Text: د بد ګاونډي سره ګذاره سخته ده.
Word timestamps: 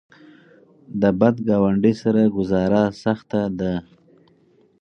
د 1.01 1.03
بد 1.19 1.35
ګاونډي 1.47 1.93
سره 2.01 2.21
ګذاره 2.35 2.83
سخته 3.03 3.41
ده. 3.59 3.73